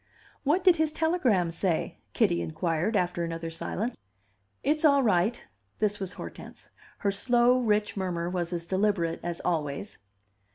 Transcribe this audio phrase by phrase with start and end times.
[0.43, 3.95] "What did his telegram say?" Kitty inquired, after another silence.
[4.63, 5.43] "It's all right."
[5.77, 6.71] This was Hortense.
[6.97, 9.99] Her slow, rich murmur was as deliberate as always.